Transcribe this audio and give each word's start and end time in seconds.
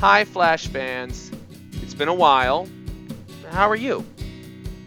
Hi, 0.00 0.24
Flash 0.24 0.66
fans. 0.68 1.30
It's 1.82 1.92
been 1.92 2.08
a 2.08 2.14
while. 2.14 2.66
How 3.50 3.68
are 3.68 3.76
you? 3.76 4.02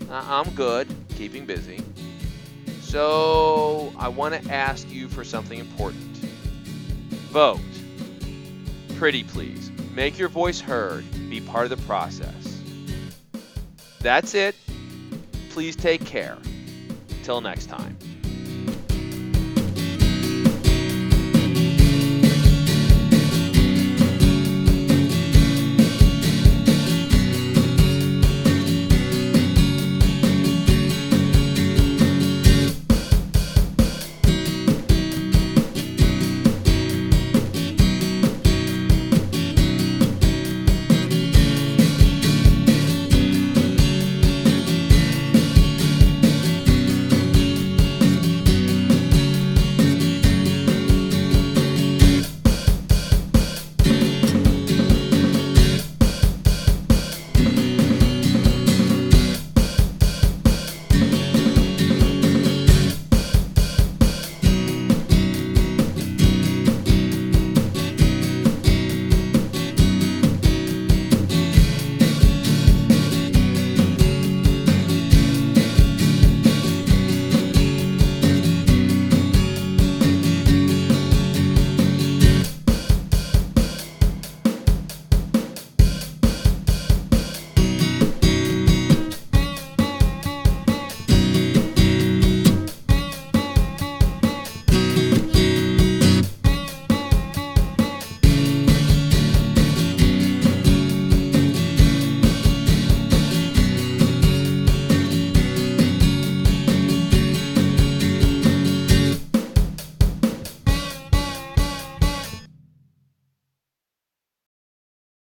Uh, 0.09 0.23
I'm 0.25 0.49
good, 0.55 0.87
keeping 1.09 1.45
busy. 1.45 1.83
So, 2.81 3.93
I 3.95 4.07
want 4.07 4.33
to 4.33 4.51
ask 4.51 4.89
you 4.89 5.07
for 5.07 5.23
something 5.23 5.59
important. 5.59 6.01
Vote. 7.29 7.59
Pretty 8.97 9.23
please. 9.23 9.69
Make 9.93 10.17
your 10.17 10.29
voice 10.29 10.59
heard. 10.59 11.05
Be 11.29 11.39
part 11.41 11.65
of 11.65 11.69
the 11.69 11.85
process. 11.85 12.63
That's 13.99 14.33
it. 14.33 14.55
Please 15.51 15.75
take 15.75 16.03
care. 16.07 16.39
Till 17.21 17.39
next 17.39 17.67
time. 17.67 17.95